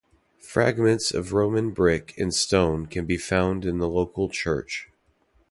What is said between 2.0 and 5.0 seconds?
and stone can be found in the local church.